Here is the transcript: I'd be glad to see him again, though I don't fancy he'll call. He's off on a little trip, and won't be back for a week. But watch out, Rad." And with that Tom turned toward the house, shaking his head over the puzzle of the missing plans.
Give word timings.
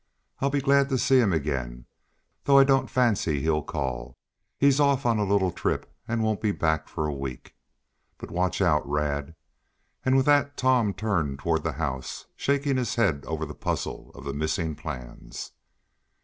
I'd 0.39 0.51
be 0.51 0.61
glad 0.61 0.89
to 0.89 0.97
see 0.97 1.19
him 1.19 1.31
again, 1.31 1.85
though 2.45 2.57
I 2.57 2.63
don't 2.63 2.89
fancy 2.89 3.39
he'll 3.41 3.61
call. 3.61 4.17
He's 4.57 4.79
off 4.79 5.05
on 5.05 5.19
a 5.19 5.23
little 5.23 5.51
trip, 5.51 5.95
and 6.07 6.23
won't 6.23 6.41
be 6.41 6.51
back 6.51 6.87
for 6.87 7.05
a 7.05 7.13
week. 7.13 7.53
But 8.17 8.31
watch 8.31 8.63
out, 8.63 8.81
Rad." 8.89 9.35
And 10.03 10.17
with 10.17 10.25
that 10.25 10.57
Tom 10.57 10.95
turned 10.95 11.37
toward 11.37 11.61
the 11.61 11.73
house, 11.73 12.25
shaking 12.35 12.77
his 12.77 12.95
head 12.95 13.23
over 13.27 13.45
the 13.45 13.53
puzzle 13.53 14.09
of 14.15 14.23
the 14.23 14.33
missing 14.33 14.73
plans. 14.73 15.51